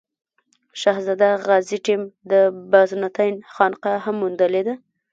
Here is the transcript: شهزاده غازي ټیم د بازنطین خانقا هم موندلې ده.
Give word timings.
شهزاده 0.81 1.29
غازي 1.45 1.77
ټیم 1.85 2.01
د 2.31 2.33
بازنطین 2.71 3.35
خانقا 3.53 3.93
هم 4.03 4.15
موندلې 4.21 4.61
ده. 4.67 4.73